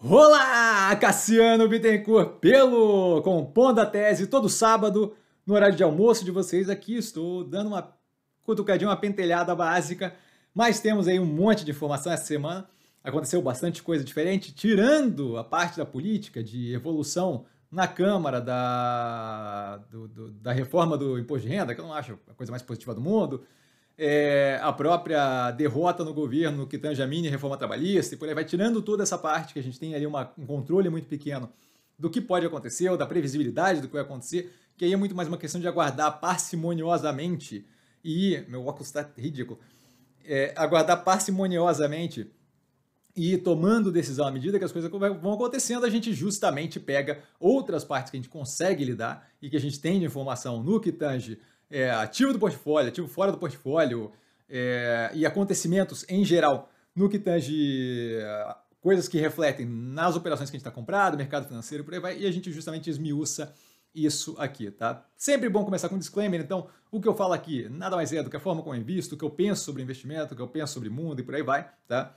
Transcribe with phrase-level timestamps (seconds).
[0.00, 6.70] Olá, Cassiano Bittencourt, pelo Compondo a Tese, todo sábado, no horário de almoço de vocês
[6.70, 6.96] aqui.
[6.96, 7.92] Estou dando uma
[8.44, 10.14] cutucadinha, uma pentelhada básica,
[10.54, 12.68] mas temos aí um monte de informação essa semana.
[13.02, 20.06] Aconteceu bastante coisa diferente, tirando a parte da política, de evolução na Câmara da, do,
[20.06, 22.94] do, da reforma do imposto de renda, que eu não acho a coisa mais positiva
[22.94, 23.42] do mundo,
[23.98, 28.34] é, a própria derrota no governo que tange a mini reforma trabalhista e por aí
[28.34, 31.50] vai tirando toda essa parte que a gente tem ali uma, um controle muito pequeno
[31.98, 35.16] do que pode acontecer ou da previsibilidade do que vai acontecer, que aí é muito
[35.16, 37.66] mais uma questão de aguardar parcimoniosamente
[38.04, 39.58] e meu óculos está ridículo,
[40.24, 42.30] é, aguardar parcimoniosamente
[43.16, 47.82] e tomando decisão à medida que as coisas vão acontecendo, a gente justamente pega outras
[47.82, 50.92] partes que a gente consegue lidar e que a gente tem de informação no que
[50.92, 51.40] tange
[51.70, 54.12] é, ativo do portfólio, ativo fora do portfólio
[54.48, 60.56] é, e acontecimentos em geral no que tange é, coisas que refletem nas operações que
[60.56, 63.54] a gente está comprado, mercado financeiro, por aí vai, e a gente justamente esmiuça
[63.94, 65.04] isso aqui, tá?
[65.16, 68.22] Sempre bom começar com um disclaimer, então o que eu falo aqui nada mais é
[68.22, 70.42] do que a forma como eu invisto, o que eu penso sobre investimento, o que
[70.42, 72.14] eu penso sobre mundo e por aí vai, tá?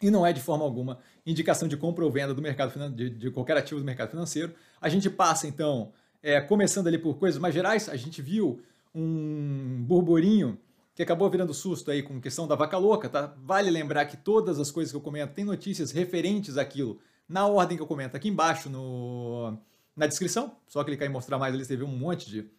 [0.00, 3.30] e não é de forma alguma indicação de compra ou venda do mercado de, de
[3.30, 4.54] qualquer ativo do mercado financeiro.
[4.80, 5.92] A gente passa então,
[6.26, 8.60] é, começando ali por coisas mais gerais, a gente viu
[8.92, 10.58] um burburinho
[10.92, 13.32] que acabou virando susto aí com questão da vaca louca, tá?
[13.44, 17.76] Vale lembrar que todas as coisas que eu comento têm notícias referentes àquilo na ordem
[17.76, 19.56] que eu comento aqui embaixo no,
[19.94, 20.56] na descrição.
[20.66, 22.50] Só clicar em mostrar mais ali, você vê um monte de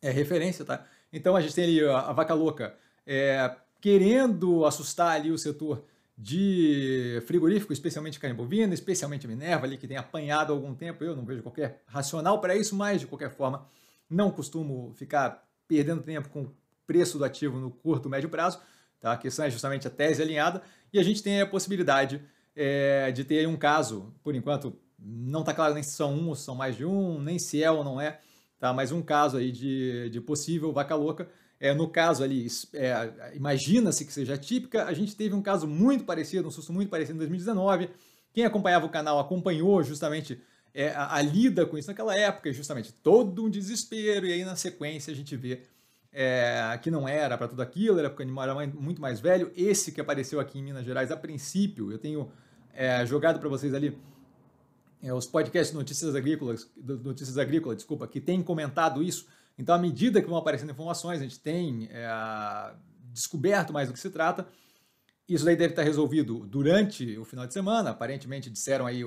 [0.00, 0.86] é, referência, tá?
[1.12, 2.74] Então a gente tem ali a, a vaca louca
[3.06, 5.84] é, querendo assustar ali o setor
[6.20, 11.04] de frigorífico, especialmente carne bovina, especialmente Minerva ali, que tem apanhado há algum tempo.
[11.04, 13.64] Eu não vejo qualquer racional para isso, mas de qualquer forma
[14.10, 18.58] não costumo ficar perdendo tempo com o preço do ativo no curto, médio prazo.
[19.00, 19.12] Tá?
[19.12, 20.60] A questão é justamente a tese alinhada
[20.92, 22.20] e a gente tem a possibilidade
[22.56, 26.34] é, de ter um caso, por enquanto não está claro nem se são um ou
[26.34, 28.18] se são mais de um, nem se é ou não é,
[28.58, 28.72] tá?
[28.72, 31.28] mas um caso aí de, de possível vaca louca
[31.60, 36.04] é, no caso ali, é, imagina-se que seja típica, a gente teve um caso muito
[36.04, 37.90] parecido, um susto muito parecido em 2019.
[38.32, 40.40] Quem acompanhava o canal acompanhou justamente
[40.72, 44.54] é, a, a, lida com isso naquela época, justamente todo um desespero, e aí na
[44.54, 45.62] sequência a gente vê
[46.12, 49.50] é, que não era para tudo aquilo, era porque o animal era muito mais velho.
[49.56, 52.30] Esse que apareceu aqui em Minas Gerais, a princípio, eu tenho
[52.72, 53.98] é, jogado para vocês ali
[55.02, 59.26] é, os podcasts Notícias Agrícolas, Notícias Agrícolas, desculpa, que tem comentado isso.
[59.58, 62.72] Então, à medida que vão aparecendo informações, a gente tem é,
[63.12, 64.46] descoberto mais do que se trata.
[65.28, 67.90] Isso daí deve estar resolvido durante o final de semana.
[67.90, 69.02] Aparentemente disseram aí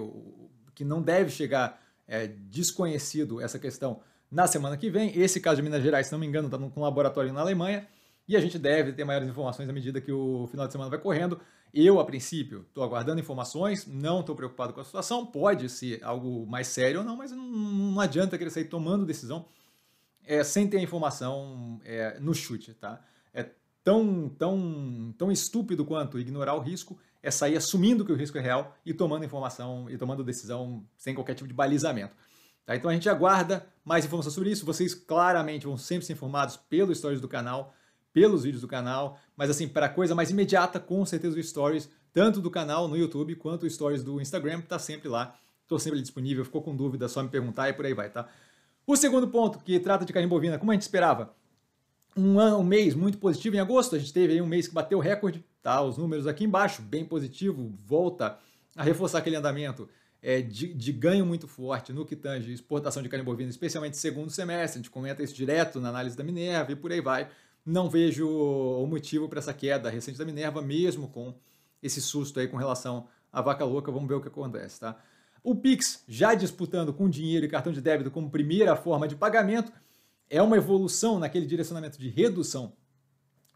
[0.75, 5.17] que não deve chegar é, desconhecido essa questão na semana que vem.
[5.17, 7.87] Esse caso de Minas Gerais, se não me engano, está com um laboratório na Alemanha.
[8.27, 10.99] E a gente deve ter maiores informações à medida que o final de semana vai
[10.99, 11.39] correndo.
[11.73, 15.25] Eu, a princípio, estou aguardando informações, não estou preocupado com a situação.
[15.25, 19.45] Pode ser algo mais sério ou não, mas não, não adianta querer sair tomando decisão
[20.31, 23.01] é, sem ter a informação é, no chute, tá?
[23.33, 23.49] É
[23.83, 28.41] tão, tão, tão estúpido quanto ignorar o risco é sair assumindo que o risco é
[28.41, 32.15] real e tomando informação e tomando decisão sem qualquer tipo de balizamento.
[32.65, 32.77] Tá?
[32.77, 34.65] Então a gente aguarda mais informações sobre isso.
[34.65, 37.75] Vocês claramente vão sempre ser informados pelo stories do canal,
[38.13, 42.39] pelos vídeos do canal, mas assim, para coisa mais imediata, com certeza o stories, tanto
[42.39, 45.37] do canal no YouTube quanto o stories do Instagram, está sempre lá.
[45.63, 48.29] Estou sempre disponível, ficou com dúvida, só me perguntar e por aí vai, tá?
[48.85, 51.33] O segundo ponto, que trata de carne bovina, como a gente esperava,
[52.15, 54.73] um, ano, um mês muito positivo em agosto, a gente teve aí um mês que
[54.73, 55.81] bateu recorde, tá?
[55.81, 58.37] Os números aqui embaixo, bem positivo, volta
[58.75, 59.87] a reforçar aquele andamento
[60.21, 64.29] é, de, de, ganho muito forte no que tange exportação de carne bovina, especialmente segundo
[64.29, 67.29] semestre, a gente comenta isso direto na análise da Minerva e por aí vai.
[67.65, 71.33] Não vejo o motivo para essa queda recente da Minerva, mesmo com
[71.81, 74.97] esse susto aí com relação à vaca louca, vamos ver o que acontece, tá?
[75.43, 79.71] O Pix, já disputando com dinheiro e cartão de débito como primeira forma de pagamento,
[80.29, 82.73] é uma evolução naquele direcionamento de redução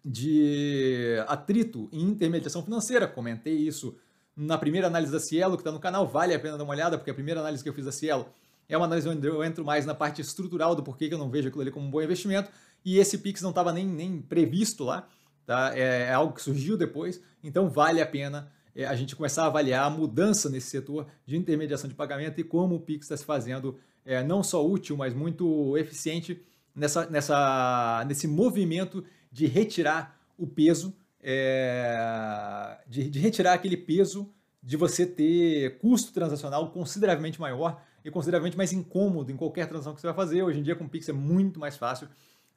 [0.03, 3.07] de atrito em intermediação financeira.
[3.07, 3.97] Comentei isso
[4.35, 6.97] na primeira análise da Cielo, que está no canal, vale a pena dar uma olhada,
[6.97, 8.27] porque a primeira análise que eu fiz da Cielo
[8.67, 11.29] é uma análise onde eu entro mais na parte estrutural do porquê que eu não
[11.29, 12.51] vejo aquilo ali como um bom investimento,
[12.83, 15.07] e esse Pix não estava nem, nem previsto lá,
[15.45, 15.71] tá?
[15.77, 19.47] É, é algo que surgiu depois, então vale a pena é, a gente começar a
[19.47, 23.23] avaliar a mudança nesse setor de intermediação de pagamento e como o Pix está se
[23.23, 26.43] fazendo é, não só útil, mas muito eficiente
[26.75, 30.93] nessa, nessa, nesse movimento de retirar o peso,
[31.23, 34.29] é, de, de retirar aquele peso
[34.61, 40.01] de você ter custo transacional consideravelmente maior e consideravelmente mais incômodo em qualquer transação que
[40.01, 40.43] você vai fazer.
[40.43, 42.07] Hoje em dia, com o Pix é muito mais fácil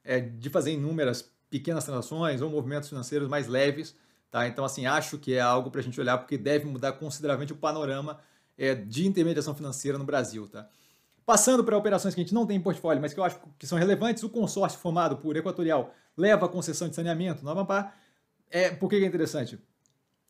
[0.03, 3.95] é, de fazer inúmeras pequenas transações ou movimentos financeiros mais leves
[4.31, 4.47] Tá?
[4.47, 7.55] Então, assim, acho que é algo para a gente olhar porque deve mudar consideravelmente o
[7.55, 8.19] panorama
[8.57, 10.47] é, de intermediação financeira no Brasil.
[10.47, 10.67] Tá?
[11.25, 13.65] Passando para operações que a gente não tem em portfólio, mas que eu acho que
[13.65, 17.93] são relevantes, o consórcio formado por Equatorial leva a concessão de saneamento no Amapá.
[18.51, 19.59] É, por que é interessante?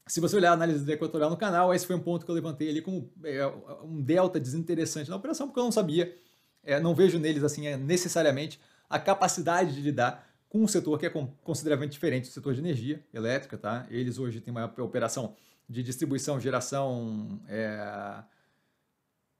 [0.07, 2.35] Se você olhar a análise do Equatorial no canal, esse foi um ponto que eu
[2.35, 3.45] levantei ali como é,
[3.83, 6.15] um delta desinteressante na operação, porque eu não sabia,
[6.63, 8.59] é, não vejo neles assim é, necessariamente
[8.89, 11.09] a capacidade de lidar com um setor que é
[11.43, 13.85] consideravelmente diferente do setor de energia elétrica, tá?
[13.89, 15.35] Eles hoje têm uma operação
[15.69, 18.23] de distribuição, geração, é,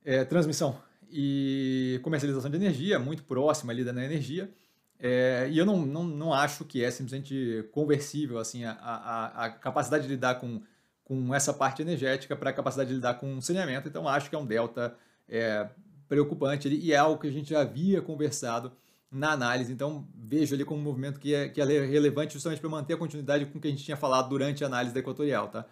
[0.05, 0.79] é, transmissão
[1.11, 4.53] e comercialização de energia, muito próxima ali da energia.
[4.99, 9.49] É, e eu não, não, não acho que é simplesmente conversível assim, a, a, a
[9.49, 10.61] capacidade de lidar com,
[11.03, 13.87] com essa parte energética para a capacidade de lidar com saneamento.
[13.87, 14.95] Então, acho que é um delta
[15.27, 15.67] é,
[16.07, 18.71] preocupante e é algo que a gente já havia conversado
[19.11, 19.71] na análise.
[19.71, 22.97] Então, vejo ali como um movimento que é, que é relevante justamente para manter a
[22.97, 25.47] continuidade com o que a gente tinha falado durante a análise da Equatorial.
[25.47, 25.65] Tá?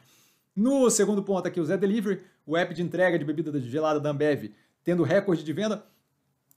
[0.55, 4.09] No segundo ponto aqui, o Zé Delivery, o app de entrega de bebida gelada da
[4.09, 4.53] Ambev,
[4.83, 5.85] tendo recorde de venda,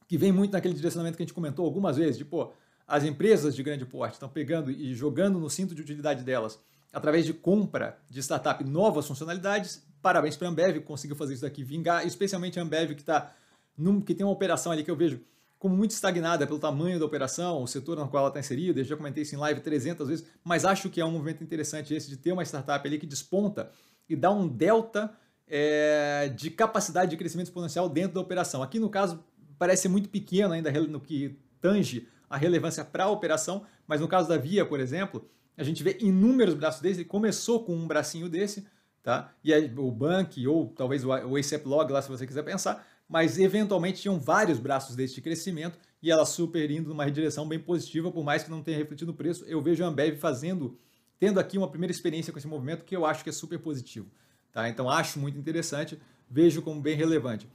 [0.09, 2.53] que vem muito naquele direcionamento que a gente comentou algumas vezes, de pô,
[2.87, 6.59] as empresas de grande porte estão pegando e jogando no cinto de utilidade delas
[6.93, 9.87] através de compra de startup novas funcionalidades.
[10.03, 13.33] Parabéns para a Ambev, conseguiu fazer isso daqui vingar, especialmente a Ambev que, tá
[13.77, 15.21] num, que tem uma operação ali que eu vejo
[15.61, 18.85] como muito estagnada pelo tamanho da operação, o setor no qual ela está inserida, eu
[18.85, 22.09] já comentei isso em live 300 vezes, mas acho que é um movimento interessante esse
[22.09, 23.71] de ter uma startup ali que desponta
[24.09, 25.13] e dá um delta
[25.47, 28.63] é, de capacidade de crescimento exponencial dentro da operação.
[28.63, 29.23] Aqui no caso
[29.59, 34.31] parece muito pequeno ainda no que tange a relevância para a operação, mas no caso
[34.31, 35.29] da Via, por exemplo,
[35.59, 38.67] a gente vê inúmeros braços desse, ele começou com um bracinho desse,
[39.03, 39.31] tá?
[39.45, 43.41] E aí, o Bank ou talvez o ACEP Log lá se você quiser pensar, mas
[43.41, 48.23] eventualmente tinham vários braços deste crescimento e ela super indo numa direção bem positiva, por
[48.23, 49.45] mais que não tenha refletido no preço.
[49.47, 50.79] Eu vejo a Ambev fazendo,
[51.19, 54.09] tendo aqui uma primeira experiência com esse movimento que eu acho que é super positivo.
[54.53, 54.69] Tá?
[54.69, 57.49] Então acho muito interessante, vejo como bem relevante.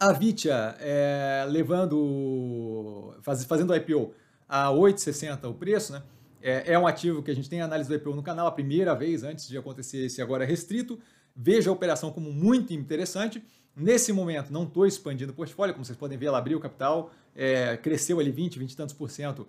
[0.00, 4.14] A Vitia é, levando, faz, fazendo o IPO
[4.48, 6.02] a 8,60 o preço, né?
[6.40, 8.94] É, é, um ativo que a gente tem análise do IPO no canal a primeira
[8.94, 10.98] vez antes de acontecer esse agora restrito.
[11.36, 15.96] Vejo a operação como muito interessante Nesse momento, não estou expandindo o portfólio, como vocês
[15.96, 19.46] podem ver, ela abriu o capital, é, cresceu ali 20, 20 e tantos por cento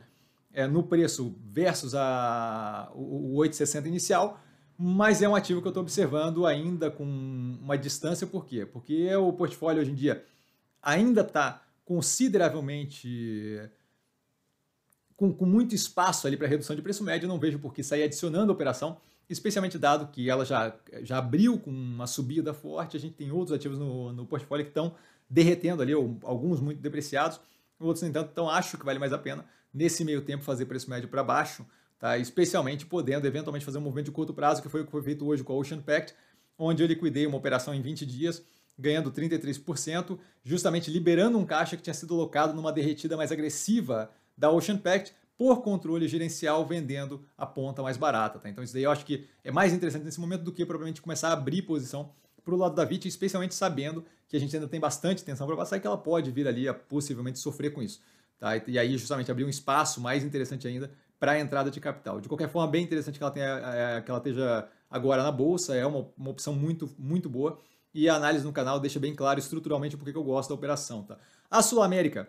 [0.53, 4.39] é, no preço versus a, o, o 8,60 inicial,
[4.77, 8.65] mas é um ativo que eu estou observando ainda com uma distância, por quê?
[8.65, 10.23] Porque o portfólio hoje em dia
[10.81, 13.59] ainda está consideravelmente
[15.15, 18.03] com, com, muito espaço ali para redução de preço médio, não vejo por que sair
[18.03, 18.97] adicionando a operação
[19.29, 23.55] especialmente dado que ela já, já abriu com uma subida forte, a gente tem outros
[23.55, 24.95] ativos no, no portfólio que estão
[25.29, 27.39] derretendo ali, alguns muito depreciados,
[27.79, 30.89] outros, no entanto, então acho que vale mais a pena, nesse meio tempo, fazer preço
[30.89, 31.65] médio para baixo,
[31.97, 32.17] tá?
[32.17, 35.25] especialmente podendo eventualmente fazer um movimento de curto prazo, que foi o que foi feito
[35.25, 36.13] hoje com a Ocean Pact,
[36.57, 38.43] onde eu liquidei uma operação em 20 dias,
[38.77, 44.51] ganhando 33%, justamente liberando um caixa que tinha sido alocado numa derretida mais agressiva da
[44.51, 48.39] Ocean Pact, por controle gerencial vendendo a ponta mais barata.
[48.39, 48.49] Tá?
[48.49, 51.29] Então isso daí eu acho que é mais interessante nesse momento do que provavelmente começar
[51.29, 52.11] a abrir posição
[52.43, 55.55] para o lado da VIT, especialmente sabendo que a gente ainda tem bastante tensão para
[55.55, 58.01] passar e que ela pode vir ali a possivelmente sofrer com isso.
[58.39, 58.57] Tá?
[58.67, 62.19] E aí justamente abrir um espaço mais interessante ainda para a entrada de capital.
[62.19, 65.75] De qualquer forma, bem interessante que ela, tenha, é, que ela esteja agora na bolsa,
[65.75, 67.59] é uma, uma opção muito, muito boa
[67.93, 71.03] e a análise no canal deixa bem claro estruturalmente porque eu gosto da operação.
[71.03, 71.17] Tá?
[71.49, 72.27] A Sul América,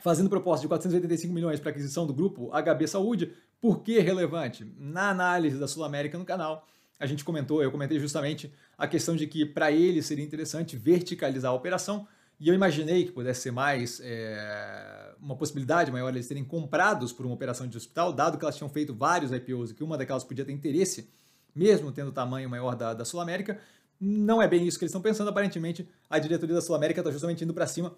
[0.00, 3.32] fazendo proposta de 485 milhões para aquisição do grupo HB Saúde.
[3.60, 4.64] Por que relevante?
[4.78, 6.66] Na análise da Sul América no canal,
[6.98, 11.50] a gente comentou, eu comentei justamente a questão de que para ele seria interessante verticalizar
[11.50, 12.06] a operação,
[12.40, 17.26] e eu imaginei que pudesse ser mais é, uma possibilidade maior eles serem comprados por
[17.26, 20.22] uma operação de hospital, dado que elas tinham feito vários IPOs e que uma daquelas
[20.22, 21.10] podia ter interesse,
[21.52, 23.58] mesmo tendo o tamanho maior da, da Sul América.
[24.00, 27.10] Não é bem isso que eles estão pensando, aparentemente a diretoria da Sul América está
[27.10, 27.96] justamente indo para cima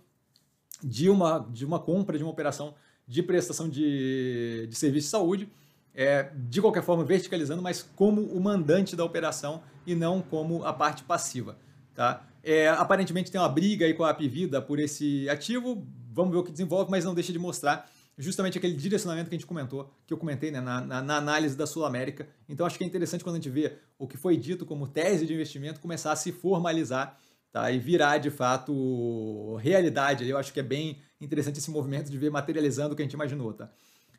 [0.83, 2.75] de uma, de uma compra, de uma operação
[3.07, 5.49] de prestação de, de serviço de saúde,
[5.95, 10.73] é, de qualquer forma verticalizando, mas como o mandante da operação e não como a
[10.73, 11.59] parte passiva.
[11.95, 12.25] Tá?
[12.43, 16.45] É, aparentemente tem uma briga aí com a Apivida por esse ativo, vamos ver o
[16.45, 20.13] que desenvolve, mas não deixa de mostrar justamente aquele direcionamento que a gente comentou, que
[20.13, 22.29] eu comentei né, na, na, na, análise da Sul América.
[22.49, 25.27] Então acho que é interessante quando a gente vê o que foi dito como tese
[25.27, 27.19] de investimento começar a se formalizar
[27.53, 27.71] tá?
[27.71, 30.29] e virar de fato realidade.
[30.29, 33.15] Eu acho que é bem interessante esse movimento de ver materializando o que a gente
[33.15, 33.53] imaginou.
[33.53, 33.71] Tá?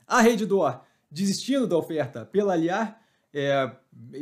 [0.08, 3.02] A Reddor desistindo da oferta pela Aliar,
[3.34, 3.72] é,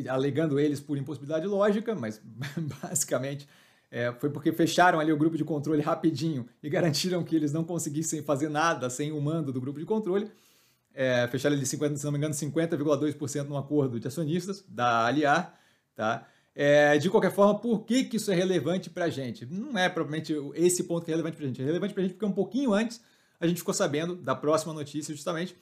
[0.07, 2.21] alegando eles por impossibilidade lógica, mas
[2.81, 3.47] basicamente
[3.91, 7.63] é, foi porque fecharam ali o grupo de controle rapidinho e garantiram que eles não
[7.63, 10.31] conseguissem fazer nada sem o mando do grupo de controle.
[10.93, 15.57] é, fecharam ali, 50, se não me engano, 50,2% no acordo de acionistas da Aliar,
[15.95, 16.27] tá?
[16.61, 19.45] É, de qualquer forma, por que, que isso é relevante para a gente?
[19.45, 21.61] Não é provavelmente esse ponto que é relevante para a gente.
[21.61, 22.99] É relevante para a gente porque um pouquinho antes
[23.39, 25.55] a gente ficou sabendo da próxima notícia, justamente,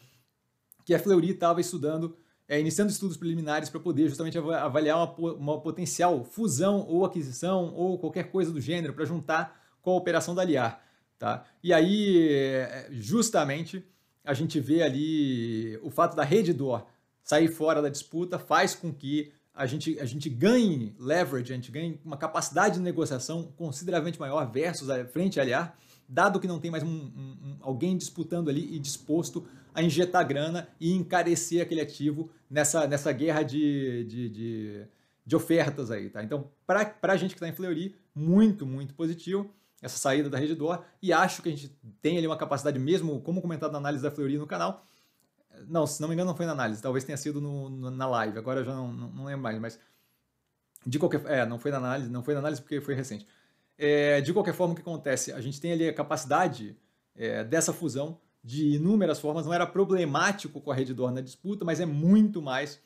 [0.84, 5.62] que a Fleury estava estudando, é, iniciando estudos preliminares para poder justamente avaliar uma, uma,
[5.62, 10.44] potencial fusão ou aquisição ou qualquer coisa do gênero para juntar com a operação da
[10.44, 10.84] Liar.
[11.20, 11.46] Tá?
[11.64, 12.58] E aí,
[12.90, 13.86] justamente,
[14.26, 16.88] a gente vê ali o fato da Redditor
[17.22, 21.72] sair fora da disputa faz com que a gente, a gente ganhe leverage, a gente
[21.72, 25.76] ganhe uma capacidade de negociação consideravelmente maior versus a frente a Liar,
[26.08, 30.26] dado que não tem mais um, um, um, alguém disputando ali e disposto a injetar
[30.28, 34.86] grana e encarecer aquele ativo nessa, nessa guerra de, de, de,
[35.26, 36.24] de ofertas aí, tá?
[36.24, 39.50] Então, para a gente que está em Fleury, muito, muito positivo
[39.82, 41.70] essa saída da Redditor e acho que a gente
[42.02, 44.87] tem ali uma capacidade mesmo, como comentado na análise da Fleury no canal,
[45.68, 48.08] não, se não me engano não foi na análise, talvez tenha sido no, no, na
[48.08, 49.80] live, agora eu já não, não, não, lembro mais, mas
[50.86, 53.26] de qualquer é, não foi na análise, não foi na análise porque foi recente.
[53.78, 55.32] É, de qualquer forma, o que acontece?
[55.32, 56.78] A gente tem ali a capacidade
[57.16, 61.80] é, dessa fusão de inúmeras formas, não era problemático com a Redditor na disputa, mas
[61.80, 62.82] é muito mais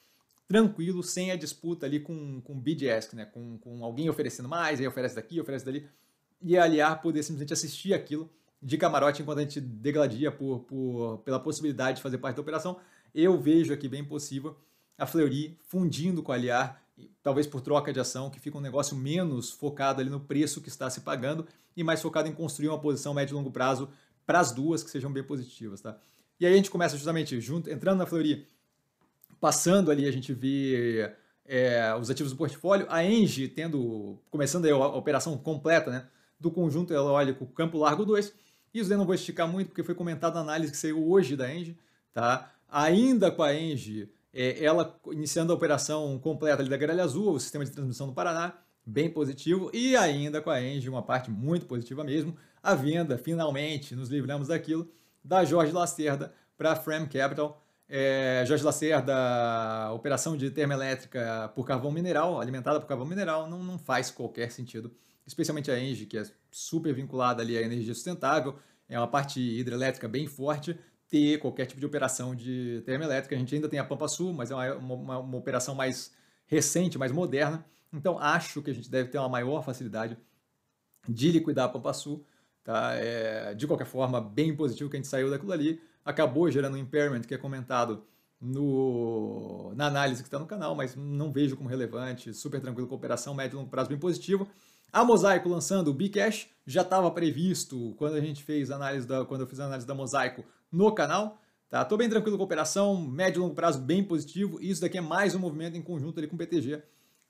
[0.47, 3.25] tranquilo, sem a disputa ali com, com bid ask, né?
[3.25, 5.87] Com, com alguém oferecendo mais, aí oferece daqui, oferece dali,
[6.41, 8.29] e aliar poder simplesmente assistir aquilo
[8.61, 12.77] de camarote enquanto a gente degladia por, por, pela possibilidade de fazer parte da operação.
[13.13, 14.55] Eu vejo aqui bem possível
[14.97, 16.81] a Fleury fundindo com a Aliar,
[17.23, 20.69] talvez por troca de ação, que fica um negócio menos focado ali no preço que
[20.69, 23.89] está se pagando e mais focado em construir uma posição médio e longo prazo
[24.25, 25.97] para as duas que sejam bem positivas, tá?
[26.39, 28.47] E aí a gente começa justamente junto, entrando na Fleury,
[29.39, 31.11] passando ali a gente vê
[31.45, 36.07] é, os ativos do portfólio, a Engie tendo, começando a, operação completa, né,
[36.39, 38.33] do conjunto eólico Campo Largo 2,
[38.73, 41.53] isso eu não vou esticar muito porque foi comentado na análise que saiu hoje da
[41.53, 41.77] Engie,
[42.13, 42.51] tá?
[42.69, 47.39] Ainda com a Engie, é, ela iniciando a operação completa ali da Gralha Azul, o
[47.39, 48.53] sistema de transmissão do Paraná,
[48.85, 53.95] bem positivo, e ainda com a Engie, uma parte muito positiva mesmo, a venda, finalmente,
[53.95, 54.89] nos livramos daquilo,
[55.23, 57.61] da Jorge Lacerda para a Frame Capital.
[57.89, 63.77] É, Jorge Lacerda, operação de termoelétrica por carvão mineral, alimentada por carvão mineral, não, não
[63.77, 64.91] faz qualquer sentido,
[65.25, 68.57] especialmente a Engie, que é super vinculada ali à energia sustentável,
[68.89, 73.35] é uma parte hidrelétrica bem forte, ter qualquer tipo de operação de termoelétrica.
[73.35, 76.13] A gente ainda tem a Pampa Sul, mas é uma, uma, uma operação mais
[76.45, 77.65] recente, mais moderna.
[77.93, 80.17] Então, acho que a gente deve ter uma maior facilidade
[81.07, 82.25] de liquidar a Pampa Sul.
[82.63, 82.93] Tá?
[82.95, 85.81] É, de qualquer forma, bem positivo que a gente saiu daquilo ali.
[86.03, 88.05] Acabou gerando um impairment que é comentado
[88.39, 92.33] no, na análise que está no canal, mas não vejo como relevante.
[92.33, 94.47] Super tranquilo com a operação, médio e longo prazo bem positivo.
[94.93, 99.41] A Mosaico lançando o Bcash já estava previsto quando a gente fez análise da, quando
[99.41, 101.39] eu fiz a análise da Mosaico no canal.
[101.69, 101.85] Tá?
[101.85, 104.61] Tô bem tranquilo com a operação, médio e longo prazo bem positivo.
[104.61, 106.83] E isso daqui é mais um movimento em conjunto ali com o PTG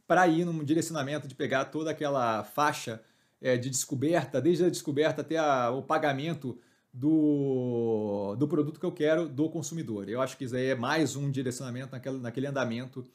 [0.07, 3.01] para ir num direcionamento de pegar toda aquela faixa
[3.39, 6.57] é, de descoberta, desde a descoberta até a, o pagamento
[6.91, 10.09] do, do produto que eu quero do consumidor.
[10.09, 13.05] Eu acho que isso aí é mais um direcionamento naquele, naquele andamento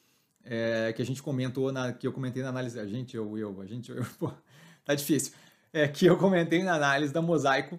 [0.47, 2.79] é, que a gente comentou, na, que eu comentei na análise.
[2.81, 4.33] A gente, eu, eu, a gente, eu, pô,
[4.85, 5.33] tá difícil.
[5.73, 7.79] É, que eu comentei na análise da Mosaico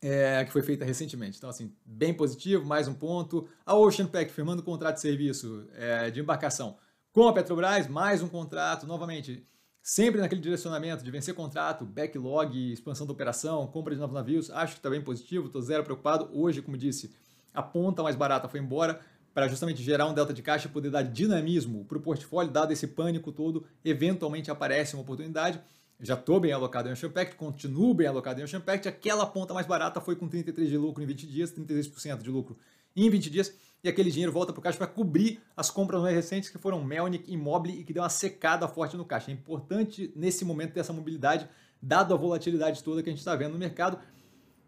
[0.00, 1.38] é, que foi feita recentemente.
[1.38, 3.48] Então, assim, bem positivo, mais um ponto.
[3.66, 6.76] A Ocean Pack firmando contrato de serviço é, de embarcação
[7.12, 9.44] com a Petrobras, mais um contrato, novamente,
[9.82, 14.50] sempre naquele direcionamento de vencer contrato, backlog, expansão da operação, compra de novos navios.
[14.50, 16.30] Acho que está bem positivo, estou zero preocupado.
[16.32, 17.12] Hoje, como disse,
[17.52, 19.00] a ponta mais barata foi embora
[19.34, 22.72] para justamente gerar um delta de caixa e poder dar dinamismo para o portfólio, dado
[22.72, 25.60] esse pânico todo, eventualmente aparece uma oportunidade
[26.00, 29.52] já estou bem alocado em Ocean Pact, continuo bem alocado em Ocean Pact, aquela ponta
[29.52, 32.56] mais barata foi com 33% de lucro em 20 dias, 33% de lucro
[32.94, 36.14] em 20 dias, e aquele dinheiro volta para o caixa para cobrir as compras mais
[36.14, 39.30] recentes que foram Melnick e Mobile e que deu uma secada forte no caixa.
[39.30, 41.48] É importante nesse momento ter essa mobilidade,
[41.82, 43.98] dado a volatilidade toda que a gente está vendo no mercado.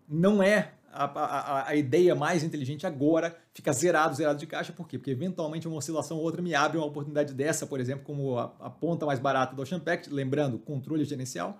[0.08, 4.72] Não é a, a, a, ideia mais inteligente agora fica zerado, zerado de caixa.
[4.72, 4.98] Por quê?
[4.98, 8.54] Porque eventualmente uma oscilação ou outra me abre uma oportunidade dessa, por exemplo, como a,
[8.60, 11.58] a ponta mais barata do Ocean Pact, lembrando, controle gerencial,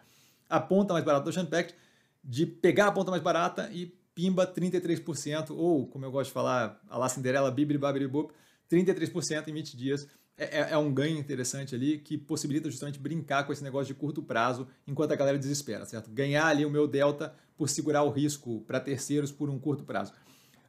[0.48, 1.74] a ponta mais barata do Ocean Pact,
[2.22, 6.80] de pegar a ponta mais barata e pimba 33%, ou como eu gosto de falar,
[6.88, 8.32] a lá Cinderela, bibri babri bup,
[8.70, 10.08] 33% em 20 dias
[10.40, 13.94] é, é, é, um ganho interessante ali que possibilita justamente brincar com esse negócio de
[13.94, 16.10] curto prazo enquanto a galera desespera, certo?
[16.10, 20.14] Ganhar ali o meu delta por segurar o risco para terceiros por um curto prazo.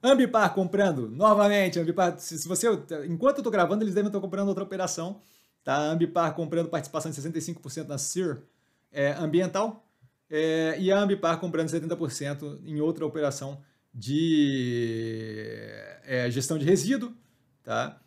[0.04, 2.68] Ambipar comprando, novamente, Ambipar, se, você,
[3.08, 5.22] enquanto eu estou gravando, eles devem estar comprando outra operação,
[5.64, 5.78] tá?
[5.78, 8.42] Ambipar comprando participação de 65% na CIR
[8.92, 9.88] é, ambiental
[10.30, 13.62] é, e a Ambipar comprando 70% em outra operação
[13.94, 15.72] de
[16.04, 17.14] é, gestão de resíduo,
[17.64, 18.02] tá?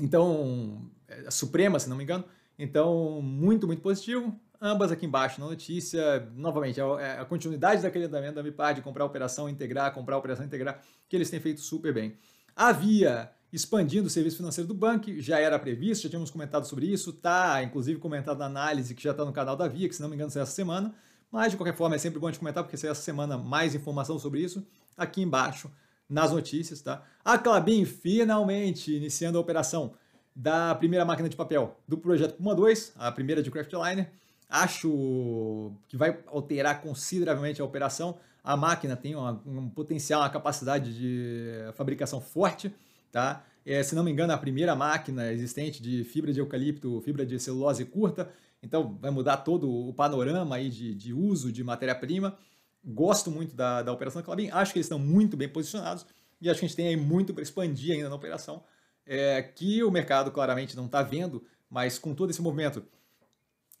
[0.00, 2.24] Então, é, Suprema, se não me engano.
[2.58, 4.36] Então, muito, muito positivo.
[4.62, 6.28] Ambas aqui embaixo na notícia.
[6.34, 10.82] Novamente, é a continuidade daquele andamento da Vipar de comprar operação, integrar, comprar operação, integrar,
[11.08, 12.18] que eles têm feito super bem.
[12.54, 17.10] Havia expandindo o serviço financeiro do banco, já era previsto, já tínhamos comentado sobre isso,
[17.10, 20.08] tá inclusive comentado na análise que já está no canal da Via, que se não
[20.10, 20.94] me engano é essa semana,
[21.32, 23.74] mas de qualquer forma é sempre bom a gente comentar, porque é essa semana mais
[23.74, 24.64] informação sobre isso,
[24.96, 25.70] aqui embaixo
[26.08, 27.02] nas notícias, tá?
[27.24, 29.94] A Clabin finalmente iniciando a operação
[30.36, 34.12] da primeira máquina de papel do projeto Puma 2, a primeira de Craftliner.
[34.50, 38.18] Acho que vai alterar consideravelmente a operação.
[38.42, 42.74] A máquina tem uma, um potencial, uma capacidade de fabricação forte,
[43.12, 43.44] tá?
[43.64, 47.38] É, se não me engano, a primeira máquina existente de fibra de eucalipto, fibra de
[47.38, 48.28] celulose curta,
[48.60, 52.36] então vai mudar todo o panorama aí de, de uso de matéria-prima.
[52.84, 56.06] Gosto muito da, da operação Clabin, acho que eles estão muito bem posicionados
[56.40, 58.64] e acho que a gente tem aí muito para expandir ainda na operação,
[59.06, 62.82] é, que o mercado claramente não está vendo, mas com todo esse movimento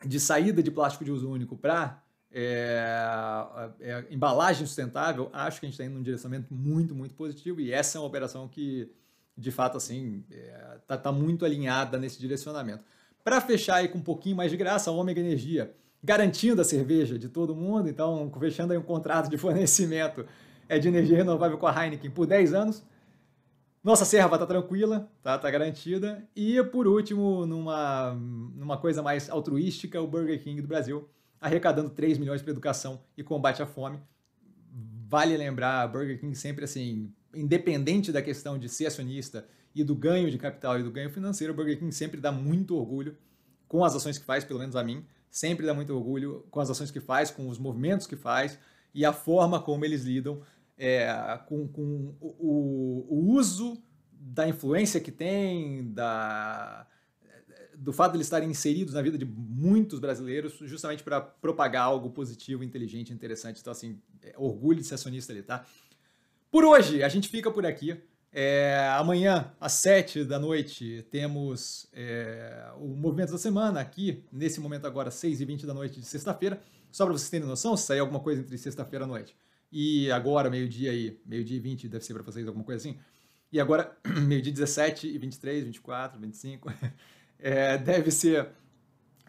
[0.04, 2.02] de saída de plástico de uso único para
[2.32, 7.60] é, é, embalagem sustentável, acho que a gente está indo num direcionamento muito, muito positivo
[7.60, 8.90] e essa é uma operação que,
[9.36, 10.24] de fato, assim,
[10.80, 12.84] está é, tá muito alinhada nesse direcionamento.
[13.22, 17.18] Para fechar aí com um pouquinho mais de graça, a Ômega Energia garantindo a cerveja
[17.18, 20.24] de todo mundo, então fechando aí um contrato de fornecimento
[20.68, 22.82] é de energia renovável com a Heineken por 10 anos.
[23.82, 26.28] Nossa serva está tranquila, tá, tá garantida.
[26.36, 31.08] E por último, numa, numa coisa mais altruística, o Burger King do Brasil
[31.40, 33.98] arrecadando 3 milhões para educação e combate à fome.
[35.08, 40.30] Vale lembrar, Burger King sempre assim, independente da questão de ser acionista e do ganho
[40.30, 43.16] de capital e do ganho financeiro, o Burger King sempre dá muito orgulho
[43.66, 46.68] com as ações que faz, pelo menos a mim, sempre dá muito orgulho com as
[46.68, 48.58] ações que faz, com os movimentos que faz
[48.92, 50.42] e a forma como eles lidam
[50.80, 56.86] é, com, com o, o, uso da influência que tem, da,
[57.76, 62.08] do fato de eles estarem inseridos na vida de muitos brasileiros, justamente para propagar algo
[62.08, 63.60] positivo, inteligente, interessante.
[63.60, 65.66] Então, assim, é, orgulho de ser acionista ali, tá?
[66.50, 68.00] Por hoje, a gente fica por aqui.
[68.32, 74.86] É, amanhã, às 7 da noite, temos é, o Movimento da Semana aqui, nesse momento
[74.86, 76.58] agora, 6 e 20 da noite de sexta-feira.
[76.90, 79.36] Só para vocês terem noção, se sair alguma coisa entre sexta-feira à noite
[79.72, 82.98] e agora, meio-dia aí, meio-dia e 20, deve ser para vocês alguma coisa assim.
[83.52, 86.72] E agora, meio-dia 17 e 23, 24, 25,
[87.38, 88.48] é, deve ser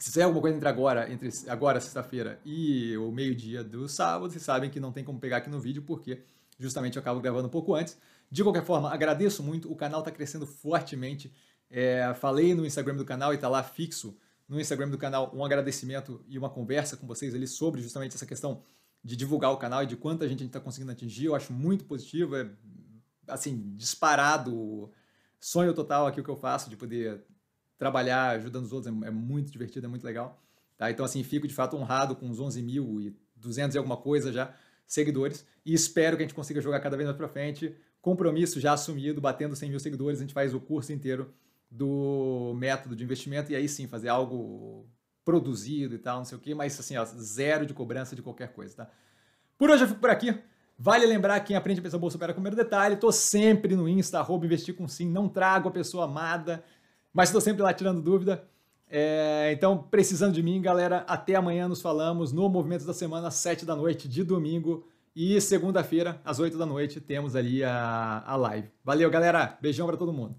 [0.02, 4.42] se sair alguma coisa entre agora, entre agora, sexta-feira, e o meio-dia do sábado, vocês
[4.42, 6.24] sabem que não tem como pegar aqui no vídeo, porque
[6.58, 7.96] justamente eu acabo gravando um pouco antes.
[8.32, 11.32] De qualquer forma, agradeço muito, o canal está crescendo fortemente.
[11.70, 14.18] É, falei no Instagram do canal e está lá fixo
[14.50, 18.26] no Instagram do canal um agradecimento e uma conversa com vocês ali sobre justamente essa
[18.26, 18.64] questão
[19.04, 21.26] de divulgar o canal e de quanta gente a gente está conseguindo atingir.
[21.26, 22.50] Eu acho muito positivo, é
[23.28, 24.92] assim, disparado,
[25.40, 27.24] sonho total aqui o que eu faço, de poder
[27.78, 30.42] trabalhar ajudando os outros, é, é muito divertido, é muito legal.
[30.78, 30.92] Tá?
[30.92, 34.32] Então, assim, fico de fato honrado com os 11 mil e 200 e alguma coisa
[34.32, 34.54] já
[34.86, 38.74] seguidores e espero que a gente consiga jogar cada vez mais para frente compromisso já
[38.74, 41.34] assumido, batendo 100 mil seguidores, a gente faz o curso inteiro
[41.70, 44.90] do método de investimento e aí sim fazer algo
[45.24, 48.54] produzido e tal, não sei o que, mas assim, ó, zero de cobrança de qualquer
[48.54, 48.90] coisa, tá?
[49.58, 50.36] Por hoje eu fico por aqui.
[50.78, 52.96] Vale lembrar quem aprende a pensar bolsa opera com o primeiro detalhe.
[52.96, 56.64] Tô sempre no Insta, arroba investir com sim, não trago a pessoa amada,
[57.14, 58.44] mas estou sempre lá tirando dúvida.
[58.90, 63.36] É, então, precisando de mim, galera, até amanhã nos falamos no Movimento da Semana, às
[63.36, 64.88] 7 da noite de domingo.
[65.16, 68.70] E segunda-feira, às 8 da noite, temos ali a, a live.
[68.84, 69.58] Valeu, galera.
[69.62, 70.36] Beijão para todo mundo.